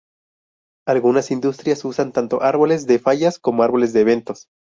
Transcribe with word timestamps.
Algunas 0.87 1.29
industrias 1.29 1.85
usan 1.85 2.11
tanto 2.11 2.41
árboles 2.41 2.87
de 2.87 2.97
fallas 2.97 3.37
como 3.37 3.61
árboles 3.61 3.93
de 3.93 4.01
eventos. 4.01 4.47